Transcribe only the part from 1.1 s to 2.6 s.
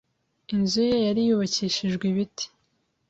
yubakishijwe ibiti.